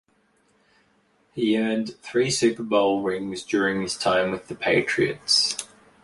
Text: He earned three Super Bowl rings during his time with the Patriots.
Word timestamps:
He 1.35 1.59
earned 1.59 1.93
three 2.01 2.31
Super 2.31 2.63
Bowl 2.63 3.03
rings 3.03 3.43
during 3.43 3.83
his 3.83 3.95
time 3.95 4.31
with 4.31 4.47
the 4.47 4.55
Patriots. 4.55 5.57